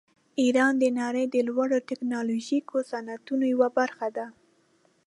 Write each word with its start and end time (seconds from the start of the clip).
ایران 0.41 0.73
د 0.79 0.83
نړۍ 0.99 1.25
د 1.29 1.35
لوړو 1.47 1.77
ټیکنالوژیکو 1.89 2.75
صنعتونو 2.91 3.43
یوه 3.53 3.69
برخه 3.79 4.07
ده. 4.17 4.25